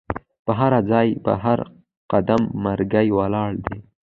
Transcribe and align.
په 0.45 0.51
هرځای 0.59 1.07
په 1.25 1.31
هر 1.43 1.59
قدم 2.11 2.41
مرګی 2.65 3.07
ولاړ 3.17 3.51
دی 3.65 3.77